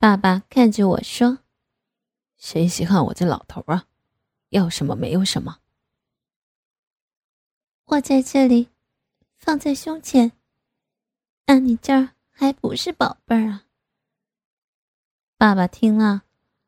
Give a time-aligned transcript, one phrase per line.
[0.00, 1.40] 爸爸看着我说
[2.38, 3.84] ：“谁稀罕我这老头啊？
[4.48, 5.58] 要什么没有什么。”
[7.84, 8.70] 我在这里，
[9.36, 10.32] 放在胸前。
[11.44, 13.66] 那你这儿还不是宝贝儿啊？
[15.36, 16.22] 爸爸听了，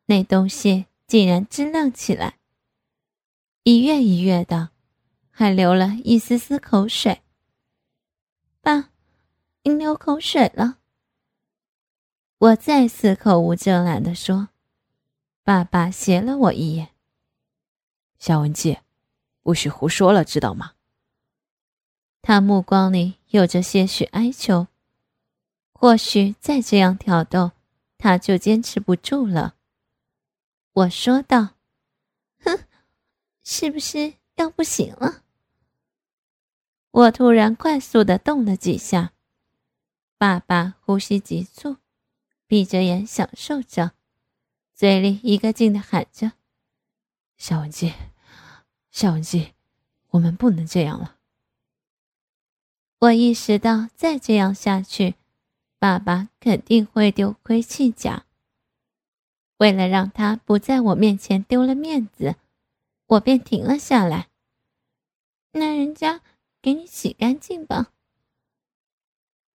[0.04, 2.38] 那东西竟然支棱起来，
[3.62, 4.72] 一跃一跃的，
[5.30, 7.22] 还流了一丝丝口水。
[8.60, 8.90] 爸，
[9.62, 10.80] 您流口水了。
[12.42, 14.48] 我再次口无遮拦地说。
[15.44, 16.88] 爸爸斜了我一眼
[18.18, 18.78] ：“夏文姬，
[19.42, 20.72] 不许胡说了，知道吗？”
[22.20, 24.66] 他目光里有着些许哀求，
[25.72, 27.52] 或许再这样挑逗，
[27.96, 29.54] 他就坚持不住了。
[30.72, 31.50] 我说道
[32.42, 32.58] ：“哼，
[33.44, 35.22] 是不是要不行了？”
[36.90, 39.12] 我突然快速的动了几下，
[40.18, 41.76] 爸爸呼吸急促，
[42.52, 43.92] 闭着眼享受着，
[44.74, 46.32] 嘴里一个劲的喊着
[47.38, 47.94] ：“小文姬，
[48.90, 49.54] 小文姬，
[50.10, 51.16] 我们不能这样了。”
[53.00, 55.14] 我意识到，再这样下去，
[55.78, 58.26] 爸爸肯定会丢盔弃甲。
[59.56, 62.36] 为了让他不在我面前丢了面子，
[63.06, 64.28] 我便停了下来。
[65.52, 66.20] 那人家
[66.60, 67.94] 给你洗干净吧。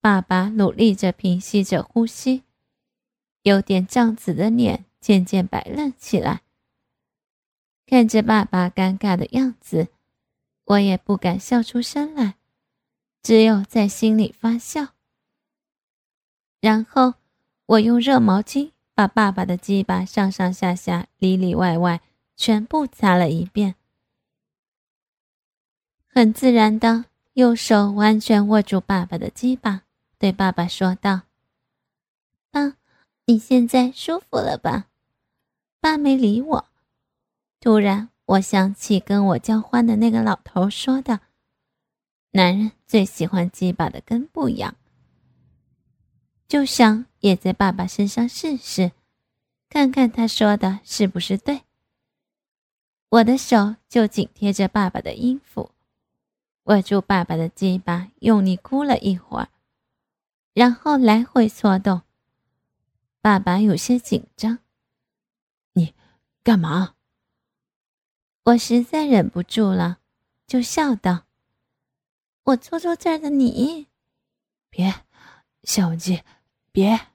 [0.02, 2.42] 爸爸努力着平息着呼吸，
[3.48, 6.42] 有点胀紫的脸渐渐白了起来。
[7.86, 9.88] 看着爸爸尴尬的样子，
[10.66, 12.36] 我也不敢笑出声来。
[13.24, 14.90] 只有在心里发笑。
[16.60, 17.14] 然后
[17.66, 22.02] 我用热毛巾把爸爸的鸡巴上上下下、里里外外
[22.36, 23.76] 全部擦了一遍，
[26.08, 29.84] 很自然的右手完全握住爸爸的鸡巴，
[30.18, 31.22] 对爸爸说道
[32.52, 32.76] ：“爸，
[33.30, 34.88] 你现在舒服了吧？”
[35.82, 36.66] 爸没理我。
[37.60, 41.20] 突然，我想起跟我交换的那个老头说的。
[42.32, 44.76] 男人最喜欢鸡巴的根部痒，
[46.48, 48.94] 就想也在爸爸身上试试，
[49.70, 51.64] 看看他说的是不是对。
[53.10, 55.72] 我的手就紧贴着爸爸的阴府，
[56.64, 59.50] 握住爸爸的鸡巴，用力箍了一会儿，
[60.54, 62.02] 然后来回搓动。
[63.22, 64.60] 爸爸有些紧张，
[65.74, 65.94] 你
[66.44, 66.96] 干嘛？
[68.44, 70.00] 我实在忍不住了，
[70.46, 71.26] 就笑道。
[72.44, 73.88] 我搓搓这儿的你，
[74.70, 75.04] 别，
[75.64, 76.22] 小文姬，
[76.72, 77.08] 别。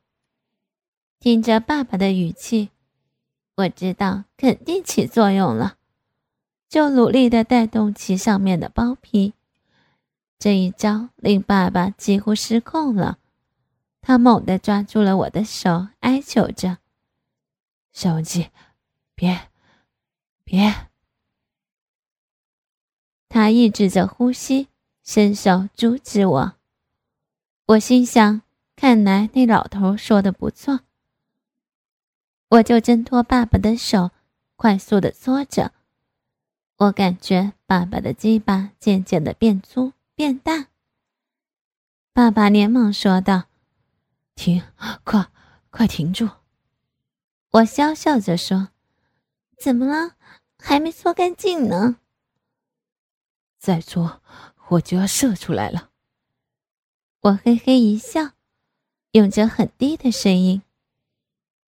[1.19, 2.71] 听着爸爸的语气，
[3.55, 5.79] 我知道肯定起作用了，
[6.69, 9.33] 就努力的带动其上面的包皮。
[10.39, 13.19] 这一招令爸爸几乎失控了，
[14.03, 16.77] 他猛地抓住了我的手，哀求着
[17.93, 18.51] ：“小文姬，
[19.15, 19.49] 别，
[20.45, 20.89] 别。”
[23.31, 24.69] 他抑制着呼吸。
[25.05, 26.53] 伸手阻止我，
[27.67, 28.43] 我心想：
[28.77, 30.83] 看来那老头说的不错。
[32.51, 34.13] 我就挣脱爸爸的手，
[34.55, 35.73] 快速的搓着。
[36.77, 40.69] 我感觉爸爸的鸡巴渐渐的变粗变大。
[42.13, 43.47] 爸爸连忙说道
[44.35, 44.63] ：“停，
[45.05, 45.31] 快，
[45.71, 46.29] 快停住！”
[47.51, 48.71] 我笑笑着说
[49.59, 50.17] ：“怎么了？
[50.59, 51.97] 还没搓干净呢。”
[53.59, 54.23] 再搓。
[54.69, 55.91] 我就要射出来了。
[57.21, 58.31] 我嘿嘿一笑，
[59.11, 60.63] 用着很低的声音：“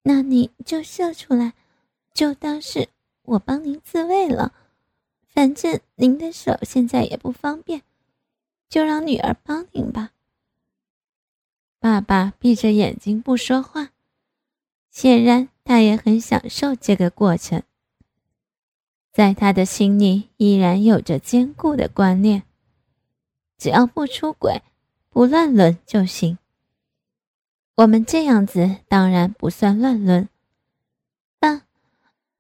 [0.05, 1.53] 那你就射出来，
[2.15, 2.89] 就当是
[3.23, 4.55] 我帮您自慰了。
[5.29, 7.83] 反正您的手现在也不方便，
[8.71, 10.13] 就让女儿帮您吧。”
[11.85, 13.91] 爸爸闭着眼睛不说话，
[14.91, 17.63] 显然他也很享受这个过程。
[19.13, 22.45] 在他的心里，依然有着坚固的观念。
[23.59, 24.63] 只要不出轨，
[25.11, 26.39] 不乱伦就行。
[27.75, 30.27] 我们这样子当然不算乱伦。
[31.39, 31.67] 爸，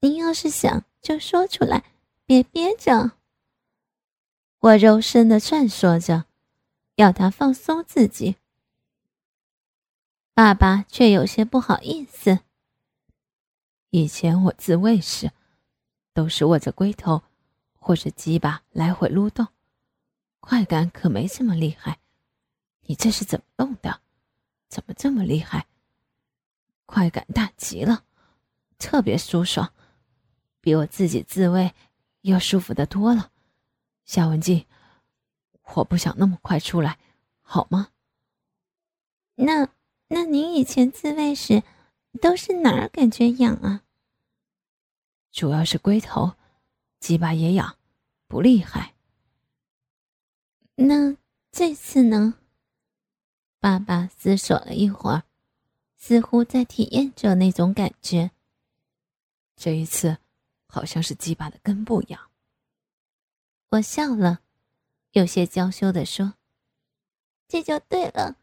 [0.00, 1.84] 您要是想就说出来，
[2.24, 3.12] 别憋着。
[4.60, 6.24] 我柔声的劝说着，
[6.94, 8.36] 要他放松自己。
[10.34, 12.40] 爸爸却有些不好意思。
[13.90, 15.30] 以前我自慰时，
[16.12, 17.22] 都是握着龟头
[17.78, 19.46] 或者鸡巴来回撸动。
[20.40, 22.00] 快感可没这么厉害，
[22.80, 24.00] 你这是怎么弄的？
[24.68, 25.68] 怎么这么厉害？
[26.84, 28.04] 快感大极了，
[28.76, 29.72] 特别舒爽，
[30.60, 31.72] 比我自己自慰
[32.22, 33.30] 要舒服的多了。
[34.04, 34.66] 夏文静，
[35.76, 36.98] 我不想那么快出来，
[37.40, 37.90] 好吗？
[39.36, 39.68] 那
[40.08, 41.62] 那您以前自慰时，
[42.20, 43.82] 都是哪儿感觉痒啊？
[45.32, 46.34] 主要是龟头，
[47.00, 47.76] 鸡巴也痒，
[48.28, 48.94] 不厉害。
[50.76, 51.16] 那
[51.50, 52.34] 这次呢？
[53.58, 55.24] 爸爸思索了一会儿，
[55.96, 58.30] 似乎在体验着那种感觉。
[59.56, 60.18] 这一次，
[60.66, 62.30] 好像是鸡巴的根部痒。
[63.70, 64.40] 我笑了，
[65.12, 66.34] 有些娇羞的说
[67.48, 68.36] ：“这就对了。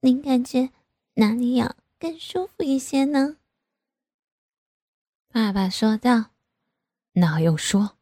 [0.00, 0.70] 您感觉
[1.16, 3.36] 哪里痒更舒服一些呢？”
[5.28, 6.30] 爸爸说道
[7.12, 7.98] ：“那用说，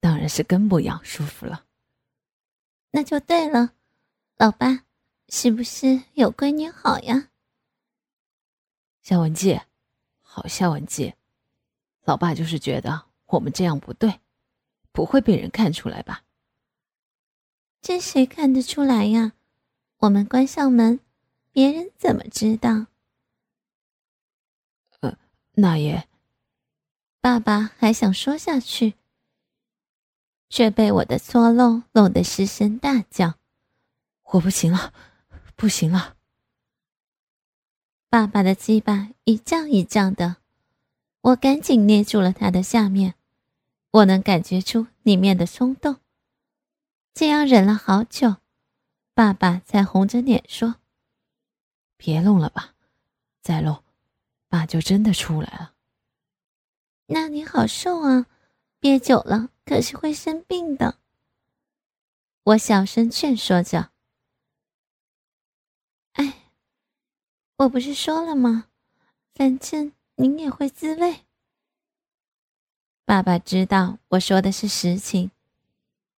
[0.00, 1.66] 当然是根部痒舒服了。”
[2.92, 3.74] 那就对了，
[4.36, 4.84] 老爸，
[5.28, 7.30] 是不是有闺女好呀？
[9.02, 9.60] 夏文姬，
[10.22, 11.12] 好夏文姬，
[12.04, 14.20] 老爸就是觉得我们这样不对。
[14.92, 16.22] 不会被人看出来吧？
[17.82, 19.32] 这谁看得出来呀？
[19.96, 21.00] 我们关上门，
[21.54, 22.88] 别人怎么知道？
[24.98, 25.16] 呃，
[25.52, 26.08] 那也……
[27.20, 28.94] 爸爸还想说下去，
[30.48, 33.34] 却被我的搓漏弄得失声大叫
[34.34, 34.92] ：“我不行了，
[35.54, 36.16] 不行了！”
[38.10, 40.38] 爸爸的鸡巴一胀一胀的，
[41.20, 43.14] 我赶紧捏住了他的下面。
[43.92, 46.00] 我能感觉出里面的松动，
[47.14, 48.38] 这样忍了好久，
[49.14, 50.80] 爸爸才红着脸说
[52.04, 52.74] ：“别弄了吧，
[53.40, 53.82] 再弄，
[54.50, 55.72] 爸就真的出来了。”
[57.08, 58.26] 那你好受啊，
[58.78, 60.98] 憋久了可是会生病的。
[62.42, 63.90] 我小声劝说着
[66.12, 66.50] ：“哎，
[67.56, 68.68] 我不是说了吗？
[69.34, 71.24] 反正您也会自慰。”
[73.06, 75.30] 爸爸知道我说的是实情，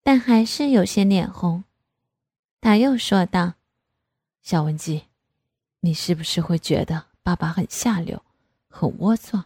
[0.02, 1.62] 但还是有些脸红。
[2.60, 3.54] 他又说道
[4.42, 5.05] ：“小文姬，
[5.86, 8.20] 你是不是会觉得爸爸很下流，
[8.68, 9.44] 很龌龊？”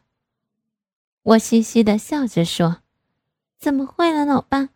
[1.20, 2.80] 我嘻嘻的笑着说
[3.60, 4.70] ：“怎么会了，老爸？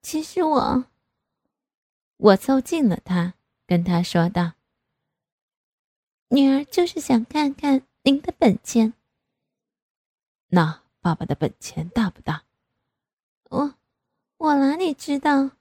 [0.00, 0.84] 其实我……”
[2.16, 3.34] 我凑近了他，
[3.66, 4.52] 跟他说道
[6.30, 8.94] ：“女儿就是想看看您的本钱。”
[10.50, 10.82] 那。
[11.02, 12.44] 爸爸的本钱大不大？
[13.44, 13.74] 我
[14.36, 15.52] 我哪里知道？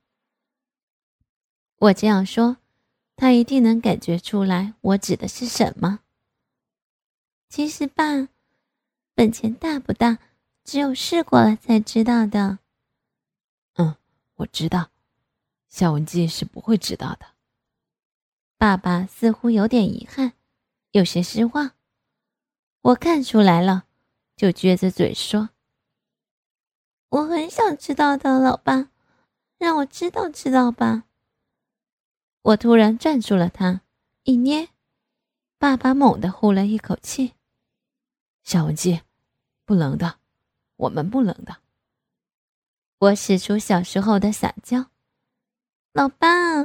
[1.77, 2.57] 我这样说，
[3.19, 5.99] 他一定能感觉出来我指的是什么。
[7.49, 8.29] 其实，吧，
[9.13, 10.19] 本钱大不大，
[10.63, 12.59] 只有试过了才知道的。
[13.73, 13.97] 嗯，
[14.35, 14.91] 我知道，
[15.67, 17.25] 夏文姬是不会知道的。
[18.57, 20.31] 爸爸似乎有点遗憾，
[20.91, 21.71] 有些失望。
[22.81, 23.87] 我看出来了。
[24.37, 25.49] 就撅着嘴说
[27.09, 28.89] ：“我很想知道的，老爸，
[29.57, 31.03] 让我知道知道吧。”
[32.41, 33.81] 我突然攥住了他，
[34.23, 34.69] 一捏，
[35.57, 37.33] 爸爸猛地呼了一口气
[38.43, 39.01] ：“小文姬，
[39.65, 40.19] 不冷的，
[40.77, 41.57] 我们不冷的。”
[42.99, 44.87] 我使出小时候的撒娇
[45.93, 46.63] ：“老爸，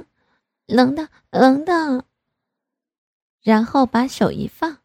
[0.67, 2.07] 冷的，冷的。”
[3.43, 4.79] 然后把手一放，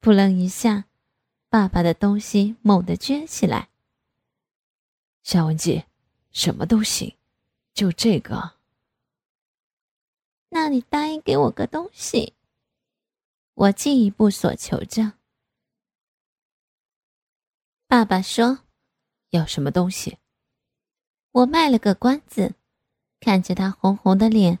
[0.00, 0.84] 扑棱一下。
[1.50, 3.70] 爸爸的东西猛地撅起来。
[5.22, 5.84] 夏文姬，
[6.30, 7.16] 什么都行，
[7.72, 8.57] 就这个。
[10.50, 12.34] 那你答应给我个东西。
[13.54, 15.14] 我进一步索求着。
[17.86, 18.60] 爸爸说
[19.30, 20.18] ：“要什么东西？”
[21.32, 22.54] 我卖了个关子，
[23.20, 24.58] 看着他红红的脸，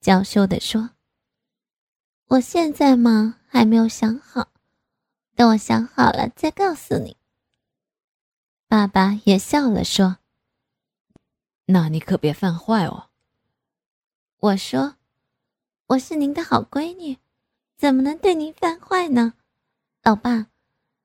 [0.00, 0.90] 娇羞的说
[2.28, 4.52] ：“我现在嘛，还没有想好。”
[5.36, 7.16] 等我想好了再告诉你。
[8.68, 10.18] 爸爸也笑了，说
[11.66, 13.10] ：“那你可别犯坏哦。”
[14.40, 14.95] 我说
[15.88, 17.16] ：“我是您的好闺女，
[17.76, 19.34] 怎么能对您犯坏呢？”
[20.02, 20.48] 老爸，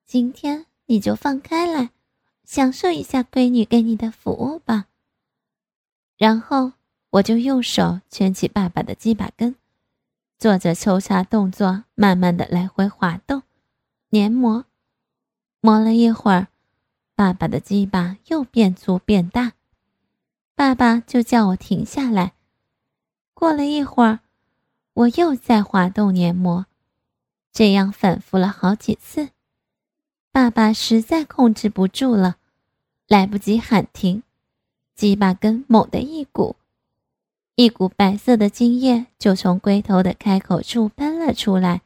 [0.07, 1.91] 今天你就放开来，
[2.45, 4.87] 享受一下闺女给你的服务吧。
[6.17, 6.73] 然后
[7.11, 9.55] 我就用手圈起爸爸的鸡巴根，
[10.39, 13.43] 做着抽插动作，慢慢的来回滑动。
[14.09, 14.65] 黏膜，
[15.59, 16.47] 磨了一会儿，
[17.13, 19.53] 爸爸的鸡巴又变粗变大，
[20.55, 22.33] 爸爸就叫我停下来。
[23.35, 24.19] 过了一会儿，
[24.93, 26.65] 我又在滑动黏膜，
[27.51, 29.29] 这样反复了好几次，
[30.31, 32.37] 爸爸实在控制不住了，
[33.07, 34.23] 来不及喊停，
[34.95, 36.55] 鸡巴根猛地一鼓，
[37.55, 41.81] 一股白色的精液就从龟头的开口处喷了出来。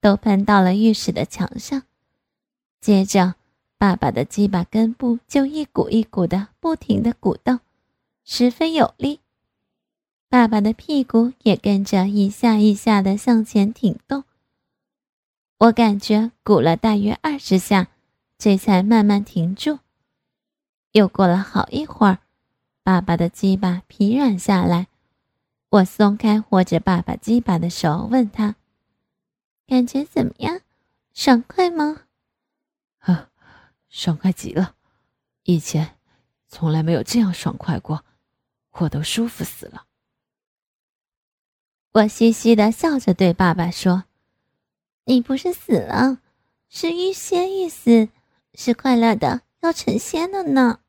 [0.00, 1.82] 都喷到了浴室的墙上，
[2.80, 3.34] 接着，
[3.78, 7.58] 爸爸的鸡巴根部就一股一股的不停的鼓动，
[8.24, 9.18] 十分有力。
[10.30, 14.24] 爸爸的屁股也跟着一下一下的向前挺动。
[15.56, 17.88] 我感觉鼓了大约二十下，
[18.36, 19.78] 这才慢慢停住。
[20.92, 22.18] 又过了好一会儿，
[22.82, 24.88] 爸爸的鸡巴疲软下来，
[25.70, 28.56] 我松开握着爸爸鸡巴的手，问他
[29.66, 30.60] ：“感觉怎么样？
[31.14, 32.02] 爽快吗
[33.00, 33.30] ？”“啊，
[33.88, 34.74] 爽快极了！
[35.44, 35.96] 以前
[36.48, 38.04] 从来没有这样爽快过，
[38.72, 39.86] 我都舒服死了。”
[41.92, 44.04] 我嘻嘻的笑着对爸爸说。
[45.04, 46.18] 你不是死了，
[46.68, 48.10] 是欲仙欲死，
[48.52, 50.80] 是快乐的要成仙了呢。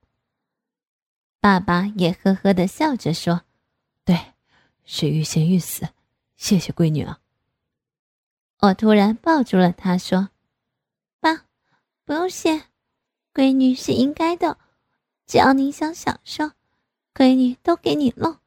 [1.39, 3.43] 爸爸也呵呵的笑着说
[4.03, 4.33] ：“对，
[4.83, 5.87] 是欲仙欲死，
[6.35, 7.21] 谢谢闺女了。”
[8.59, 10.31] 我突然抱住了他，说
[11.21, 11.45] ：“爸，
[12.03, 12.63] 不用谢，
[13.33, 14.57] 闺女是应该的，
[15.25, 16.51] 只要你想享受，
[17.13, 18.37] 闺女都给你弄。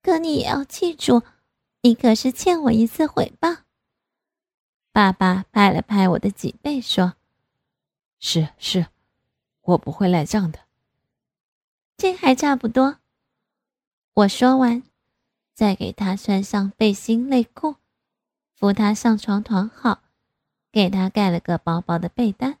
[0.00, 1.22] 可你也要记住，
[1.82, 3.58] 你可是欠我一次回报。”
[4.92, 7.14] 爸爸拍了拍我的脊背，说
[8.20, 8.86] ：“是是，
[9.62, 10.60] 我不会赖账的。
[11.96, 12.98] 这还差不多。”
[14.14, 14.82] 我说完，
[15.54, 17.76] 再给他穿上背心内裤，
[18.54, 20.02] 扶他上床躺好，
[20.70, 22.58] 给他盖了个薄薄的被单。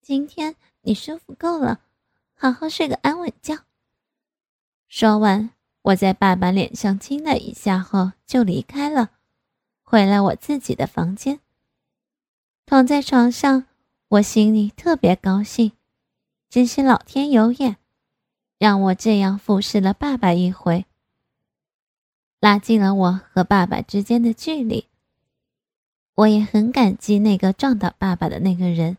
[0.00, 1.82] 今天你舒服够了，
[2.34, 3.64] 好好睡个安稳觉。
[4.88, 5.50] 说完，
[5.84, 9.10] 我在爸爸脸上亲了一下后，就离开了。
[9.82, 11.40] 回了我自己的房间，
[12.64, 13.66] 躺在床上，
[14.08, 15.72] 我心里特别高兴，
[16.48, 17.76] 真是老天有眼，
[18.58, 20.86] 让我这样服侍了爸爸一回，
[22.40, 24.88] 拉近了我和爸爸之间的距离。
[26.14, 28.96] 我也很感激那个撞倒爸爸的那个人，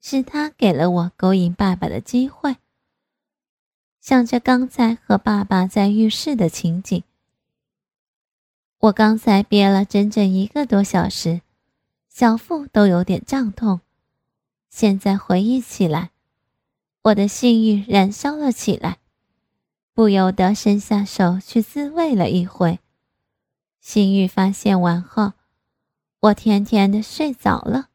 [0.00, 2.56] 是他给了我勾引爸爸的机会。
[4.00, 7.02] 想着刚才和爸爸在浴室的情景。
[8.78, 11.42] 我刚才憋了整整一个多小时，
[12.08, 13.80] 小腹都有点胀痛。
[14.70, 16.10] 现在回忆起来，
[17.02, 18.98] 我的性欲燃烧了起来，
[19.94, 22.78] 不由得伸下手去自慰了一回。
[23.80, 25.32] 性欲发泄完后，
[26.20, 27.88] 我甜甜的睡着了。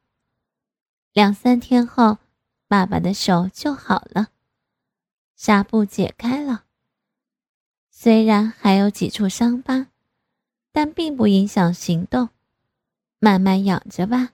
[1.12, 2.18] 两三天后，
[2.68, 4.28] 爸爸的手就好了，
[5.46, 6.64] 纱布解开了，
[7.90, 9.88] 虽然还有几处伤疤。
[10.72, 12.30] 但并不影响行动，
[13.18, 14.30] 慢慢养着吧。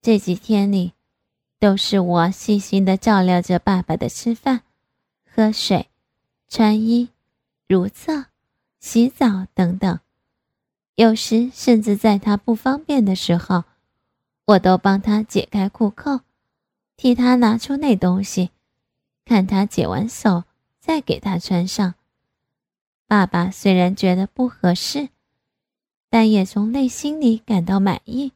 [0.00, 0.92] 这几天里，
[1.60, 4.62] 都是我细心的照料着爸爸的吃饭、
[5.24, 5.88] 喝水、
[6.48, 7.10] 穿衣、
[7.68, 8.26] 如厕、
[8.80, 10.00] 洗澡等等。
[10.96, 13.62] 有时甚至在他不方便的时候，
[14.46, 16.22] 我都帮他解开裤扣，
[16.96, 18.50] 替他拿出那东西，
[19.24, 20.44] 看他解完手
[20.78, 21.94] 再给他穿上。
[23.06, 25.08] 爸爸虽然觉得不合适。
[26.12, 28.32] 但也从内心里感到满意。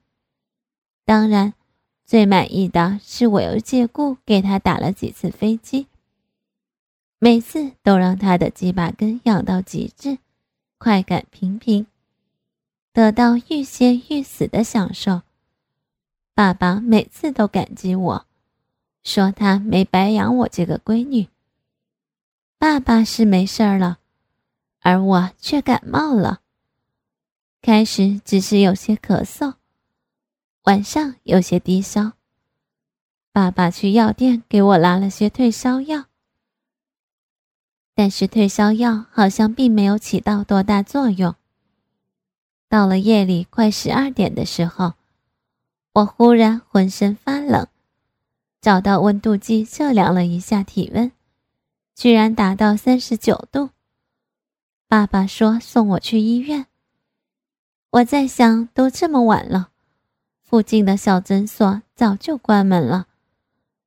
[1.04, 1.52] 当然，
[2.06, 5.86] 最满意的是我又借故给他打了几次飞机，
[7.18, 10.16] 每次都让他的鸡巴根痒到极致，
[10.78, 11.86] 快感平平，
[12.94, 15.20] 得到欲仙欲死的享受。
[16.32, 18.26] 爸爸每次都感激我，
[19.06, 21.28] 说他没白养我这个闺女。
[22.58, 24.00] 爸爸是没事儿了，
[24.80, 26.40] 而我却感冒了。
[27.62, 29.54] 开始只是有些咳嗽，
[30.64, 32.14] 晚上有些低烧。
[33.30, 36.06] 爸爸去药店给我拿了些退烧药，
[37.94, 41.36] 但是退烧药好像并没有起到多大作用。
[42.68, 44.94] 到了夜里快十二点的时候，
[45.92, 47.68] 我忽然浑身发冷，
[48.66, 51.12] 找到温度计测量了一下体温，
[51.94, 53.70] 居然达到三十九度。
[54.88, 56.66] 爸爸说送我去医院。
[57.90, 59.68] 我在想，都这么晚了，
[60.42, 63.06] 附近的小诊所早就关门了，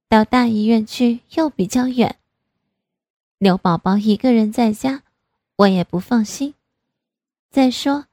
[0.07, 2.15] 到大医院去又比较远。
[3.37, 5.03] 刘宝宝一个人在家，
[5.57, 6.53] 我也不放心。
[7.51, 8.05] 再说，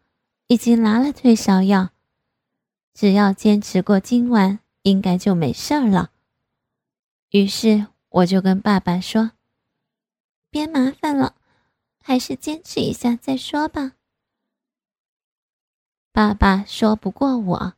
[0.49, 1.91] 已经拿了退烧药，
[2.93, 6.11] 只要坚持过今晚，应该就没事了。
[7.37, 9.33] 于是我就跟爸爸说
[10.49, 11.35] ：“别麻烦了，
[12.03, 13.93] 还是坚持一下再说吧。”
[16.13, 17.75] 爸爸说不过我，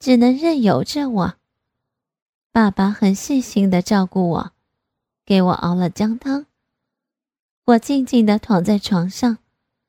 [0.00, 1.36] 只能任由着我。
[2.50, 4.52] 爸爸很细心的照顾我，
[5.24, 6.46] 给我熬了姜汤。
[7.66, 9.38] 我静静的躺在床上，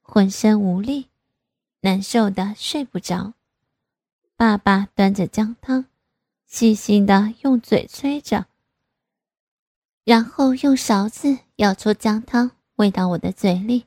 [0.04, 1.08] 浑身无力，
[1.80, 3.34] 难受的睡不着。
[4.36, 5.88] 爸爸端着姜汤，
[6.46, 8.46] 细心的用嘴吹着，
[10.04, 13.86] 然后用勺子舀出姜汤，喂到我的嘴里。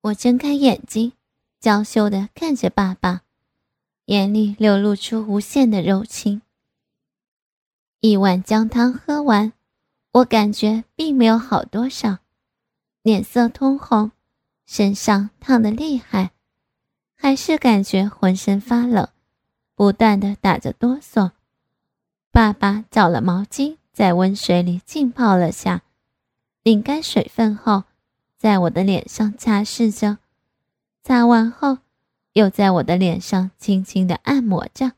[0.00, 1.12] 我睁开眼睛。
[1.60, 3.22] 娇羞的看着爸爸，
[4.04, 6.42] 眼里流露出无限的柔情。
[8.00, 9.54] 一碗姜汤喝完，
[10.12, 12.18] 我感觉并没有好多少，
[13.00, 14.12] 脸色通红，
[14.66, 16.32] 身上烫得厉害，
[17.14, 19.08] 还是感觉浑身发冷，
[19.74, 21.30] 不断的打着哆嗦。
[22.30, 25.82] 爸爸找了毛巾，在温水里浸泡了下，
[26.64, 27.84] 拧干水分后，
[28.36, 30.18] 在我的脸上擦拭着，
[31.04, 31.78] 擦完后，
[32.32, 34.92] 又在我的脸上轻轻的按摩着，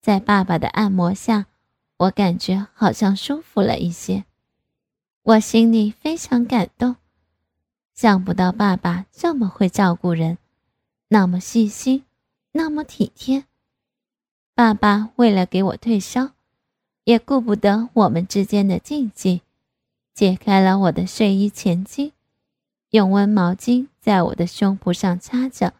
[0.00, 1.46] 在爸爸的按摩下。
[1.96, 4.24] 我感觉好像舒服了一些，
[5.22, 6.96] 我心里非常感动，
[7.92, 10.38] 想不到爸爸这么会照顾人，
[11.08, 12.04] 那么细心，
[12.52, 13.44] 那么体贴。
[14.54, 16.30] 爸爸为了给我退烧，
[17.04, 19.42] 也顾不得我们之间的禁忌，
[20.14, 22.12] 解开了我的睡衣前襟，
[22.90, 25.74] 用温毛巾在我的胸脯上擦着，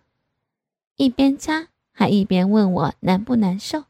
[0.96, 3.84] 一边擦还一边问我难不难受。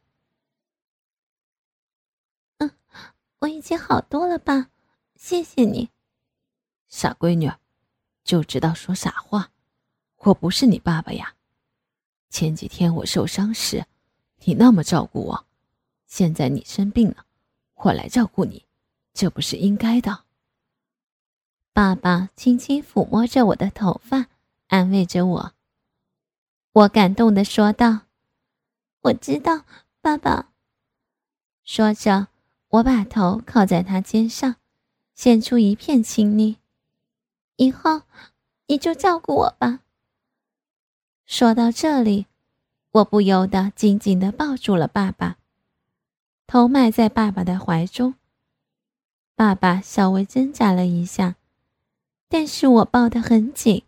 [2.59, 2.71] 嗯
[3.41, 4.69] 我已经好多了吧，
[5.17, 5.89] 谢谢你，
[6.89, 7.51] 傻闺女，
[8.23, 9.51] 就知道说傻话。
[10.19, 11.35] 我不是你爸爸呀。
[12.29, 13.87] 前几天我受伤时，
[14.45, 15.47] 你那么照顾我，
[16.11, 17.25] 现在你生病了，
[17.76, 18.67] 我来照顾你，
[19.14, 20.25] 这不是应该的。
[21.73, 24.26] 爸爸轻轻抚摸着我的头发，
[24.67, 25.52] 安慰着我。
[26.73, 28.00] 我感动的说道
[29.02, 29.64] ：“我知道，
[30.02, 30.50] 爸爸。”
[31.64, 32.26] 说着。
[32.71, 34.55] 我把头靠在他肩上，
[35.17, 36.59] 显出一片亲昵。
[37.57, 38.02] 以后
[38.69, 39.81] 你就照顾我吧。
[41.26, 42.26] 说到这里，
[42.93, 45.38] 我不由得紧紧地抱住了爸爸，
[46.52, 48.16] 头埋在爸爸的怀中。
[49.37, 51.37] 爸爸稍微挣扎了一下，
[52.28, 53.85] 但是我抱得很紧，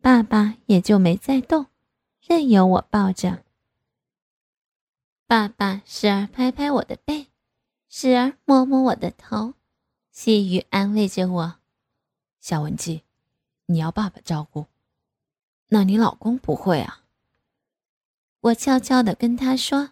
[0.00, 1.66] 爸爸也就没再动，
[2.20, 3.42] 任由我抱着。
[5.26, 7.26] 爸爸时而拍拍我的背。
[7.88, 9.54] 时而摸摸我的头，
[10.12, 11.56] 细语安慰着我
[12.38, 13.02] ：“小文姬，
[13.66, 14.66] 你要爸爸照顾，
[15.70, 17.02] 那你老公不会啊？”
[18.42, 19.90] 我悄悄地跟他说：“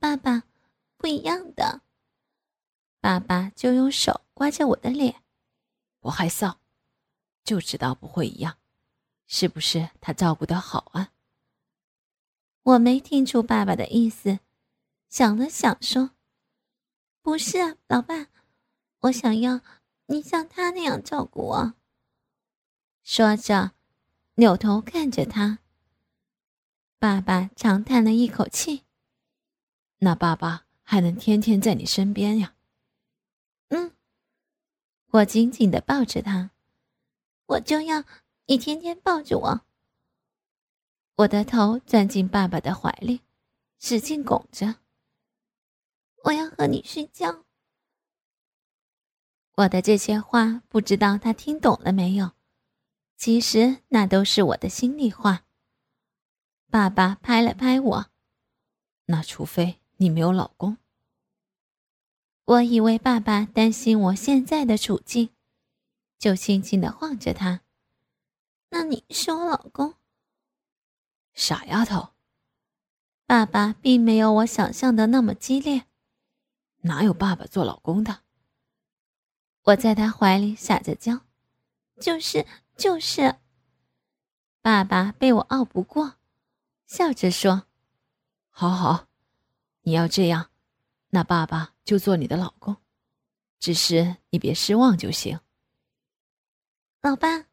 [0.00, 0.42] 爸爸，
[1.04, 1.82] 不一样的。”
[2.98, 5.22] 爸爸就用手刮着我的脸
[6.00, 6.56] ：“不害臊，
[7.44, 8.56] 就知道不会一样，
[9.26, 11.12] 是不是他照顾得好啊？”
[12.64, 14.38] 我没听出爸爸的意思，
[15.10, 16.12] 想了想说。
[17.20, 18.28] 不是，老爸，
[19.00, 19.60] 我想要
[20.06, 21.74] 你像他那样照顾我。
[23.02, 23.72] 说着，
[24.36, 25.58] 扭头看着他。
[26.98, 28.84] 爸爸长叹了一口气
[30.00, 32.54] ：“那爸爸还能天天在你身边呀？”
[33.70, 33.92] 嗯，
[35.10, 36.52] 我紧紧的抱着他，
[37.46, 38.04] 我就要
[38.46, 39.60] 你天天抱着我。
[41.16, 43.22] 我的头钻进爸爸的怀里，
[43.78, 44.76] 使劲拱着。
[46.24, 47.44] 我要和你睡觉。
[49.56, 52.32] 我的这些话不知道他听懂了没有？
[53.16, 55.44] 其实那都是我的心里话。
[56.68, 58.10] 爸爸拍了拍我，
[59.04, 60.76] 那除非你没有老公。
[62.44, 65.30] 我以为爸爸担心我现在的处境，
[66.18, 67.62] 就轻轻的晃着他。
[68.70, 69.94] 那你是我老公？
[71.32, 72.10] 傻丫头，
[73.26, 75.86] 爸爸并没有我想象的那么激烈。
[76.82, 78.20] 哪有爸爸做老公的？
[79.62, 81.20] 我在他怀里撒着娇，
[81.98, 83.36] 就是就是。
[84.60, 86.16] 爸爸被我拗不过，
[86.86, 87.66] 笑着说
[88.50, 89.08] ：“好好，
[89.84, 90.50] 你要这样，
[91.10, 92.76] 那爸爸就做你的老公，
[93.60, 95.40] 只是你别失望就行。”
[97.00, 97.46] 老爸，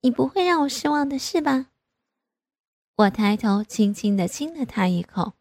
[0.00, 1.66] 你不会让我失望的是吧？
[2.96, 5.34] 我抬头轻轻的亲了他一口，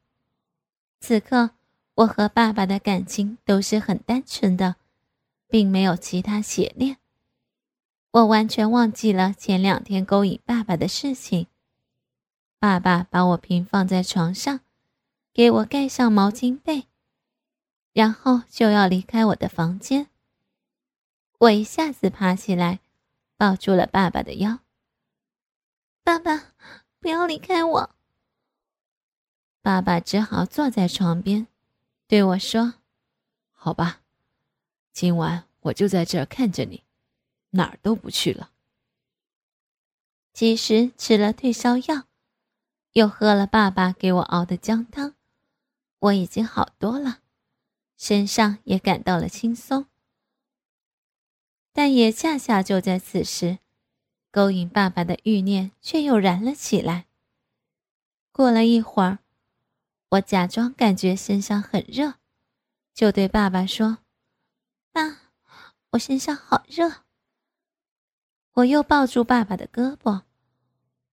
[1.02, 1.52] 此刻。
[1.96, 4.78] 我和爸爸的感情都是很单纯的，
[5.50, 6.96] 并没有其他邪念。
[8.12, 11.48] 我完全忘记了前两天勾引爸爸的事情。
[12.58, 14.62] 爸爸把我平放在床上，
[15.40, 16.86] 给我盖上毛巾被，
[17.94, 20.10] 然后就要离开我的房间。
[21.38, 22.82] 我一下子爬起来，
[23.38, 24.60] 抱住了爸爸的腰。
[26.04, 26.52] 爸爸，
[27.00, 27.96] 不要离开我。
[29.62, 31.48] 爸爸只好坐在床边。
[32.06, 32.74] 对我说
[33.56, 34.02] ：“好吧，
[34.92, 36.84] 今晚我就在这儿看着你，
[37.52, 38.52] 哪儿都不去了。”
[40.36, 42.08] 其实吃了退烧药，
[42.92, 45.16] 又喝了爸爸给我熬的姜汤，
[46.00, 47.20] 我已经好多了，
[47.98, 49.86] 身上也感到了轻松。
[51.74, 53.60] 但也恰恰就在此时，
[54.32, 57.06] 勾引爸爸的欲念却又燃了起来。
[58.32, 59.20] 过了一会儿。
[60.14, 62.16] 我假装感觉身上很热，
[62.96, 64.00] 就对爸爸说
[64.92, 65.20] ：“爸，
[65.92, 67.04] 我身上好热。”
[68.54, 70.24] 我又抱住爸爸的胳膊，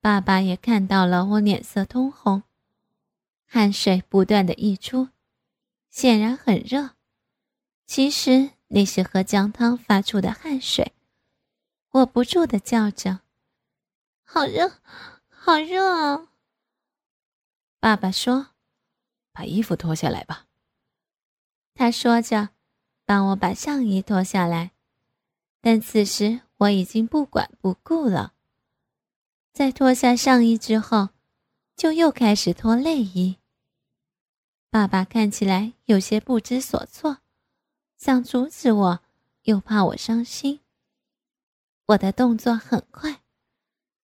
[0.01, 2.45] 爸爸也看到了我脸色通红，
[3.47, 5.09] 汗水不断的溢出，
[5.89, 6.91] 显然很热。
[7.87, 10.93] 其实那是喝姜汤发出的汗水。
[11.91, 13.21] 我不住的叫着
[14.23, 14.73] ：“好热，
[15.29, 16.29] 好热啊！”
[17.81, 18.49] 爸爸说。
[19.33, 20.47] 把衣服脱下来吧。
[21.75, 22.49] 他说着，
[23.05, 24.71] 帮我把上衣脱下来。
[25.61, 28.33] 但此时我已经不管不顾了。
[29.53, 31.11] 在脱下上衣之后，
[31.77, 33.37] 就又开始脱内衣。
[34.71, 37.19] 爸爸看起来有些不知所措，
[37.99, 39.01] 想阻止我，
[39.43, 40.61] 又怕我伤心。
[41.89, 43.21] 我的动作很快，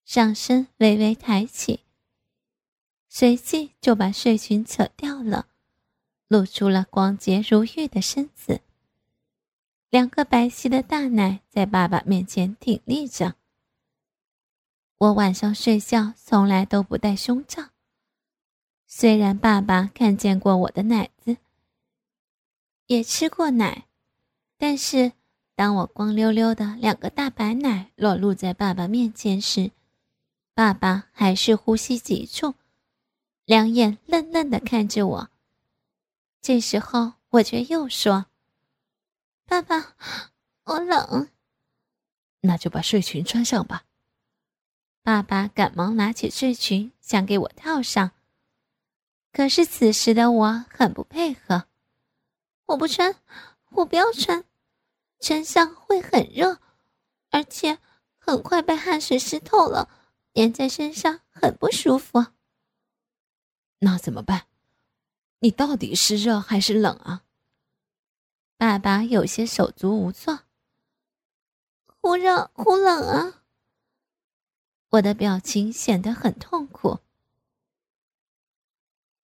[0.04, 1.80] 上身微微抬起。
[3.08, 5.48] 随即就把睡裙扯掉了，
[6.28, 8.60] 露出了光洁如玉的身子。
[9.88, 13.36] 两个白皙的大奶在爸爸面前挺立着。
[15.02, 17.70] 我晚上睡觉从来都不戴胸罩，
[18.86, 21.38] 虽然爸爸看见过我的奶子，
[22.86, 23.88] 也吃过奶，
[24.56, 25.10] 但是
[25.56, 29.72] 当我光溜溜的两个大白奶裸露在爸爸面前时，
[30.54, 32.54] 爸爸还是呼吸急促。
[33.44, 35.30] 两眼愣愣的看着我。
[36.40, 38.26] 这时候，我却又说
[39.46, 39.96] ：“爸爸，
[40.62, 41.28] 我冷。”
[42.42, 43.82] 那就把睡裙穿上吧。
[45.04, 48.12] 爸爸赶忙拿起睡裙想给我套上，
[49.32, 51.64] 可是此时的我很不配合
[52.66, 53.16] ：“我不穿，
[53.70, 54.44] 我不要穿，
[55.18, 56.60] 穿上会很热，
[57.30, 57.78] 而且
[58.16, 59.88] 很快被汗水湿透了，
[60.34, 62.26] 粘在身上很不舒服。”
[63.80, 64.46] 那怎么办？
[65.40, 67.24] 你到底是热还是冷啊？
[68.56, 70.44] 爸爸有些手足无措。
[71.86, 73.41] 忽热忽冷啊！
[74.92, 76.98] 我的表情显得很痛苦。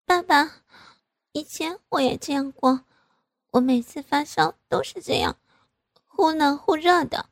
[0.05, 0.63] 爸爸，
[1.33, 2.85] 以前我也这样过，
[3.51, 5.37] 我每次发烧都是这样，
[6.05, 7.27] 忽冷忽热的。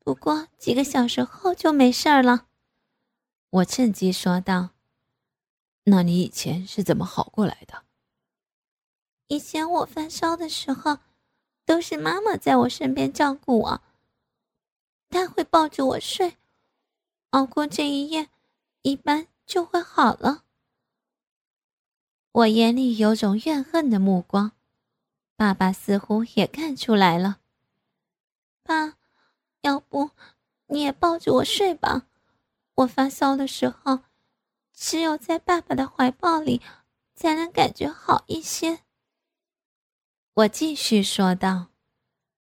[0.00, 2.48] 不过几个小时后就没事了。
[3.48, 4.70] 我趁机说道。
[5.84, 7.84] 那你以前是怎么好过来的？
[9.28, 10.98] 以前我发烧的时候，
[11.64, 13.82] 都是妈妈在我身边照顾我。
[15.08, 16.36] 她会抱着我睡，
[17.34, 18.28] 熬过这一夜，
[18.82, 20.44] 一般就会好了。
[22.30, 24.52] 我眼里有种怨恨的目光，
[25.34, 27.40] 爸爸似乎也看出来了。
[28.62, 28.94] 爸，
[29.62, 30.12] 要不
[30.68, 32.06] 你也抱着我睡吧？
[32.76, 34.04] 我发烧的时候。
[34.72, 36.60] 只有在爸爸的怀抱里，
[37.14, 38.80] 才能感觉好一些。
[40.34, 41.73] 我继续说道。